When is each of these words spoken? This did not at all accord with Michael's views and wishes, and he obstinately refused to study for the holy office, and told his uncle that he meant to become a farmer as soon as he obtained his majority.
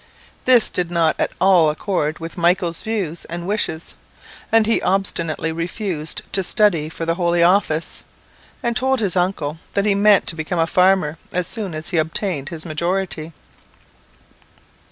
This 0.45 0.71
did 0.71 0.89
not 0.89 1.15
at 1.21 1.31
all 1.39 1.69
accord 1.69 2.17
with 2.17 2.35
Michael's 2.35 2.81
views 2.81 3.23
and 3.25 3.45
wishes, 3.45 3.93
and 4.51 4.65
he 4.65 4.81
obstinately 4.81 5.51
refused 5.51 6.23
to 6.33 6.41
study 6.41 6.89
for 6.89 7.05
the 7.05 7.13
holy 7.13 7.43
office, 7.43 8.03
and 8.63 8.75
told 8.75 8.99
his 8.99 9.15
uncle 9.15 9.59
that 9.75 9.85
he 9.85 9.93
meant 9.93 10.25
to 10.25 10.35
become 10.35 10.57
a 10.57 10.65
farmer 10.65 11.19
as 11.31 11.45
soon 11.47 11.75
as 11.75 11.89
he 11.89 11.97
obtained 11.97 12.49
his 12.49 12.65
majority. 12.65 13.31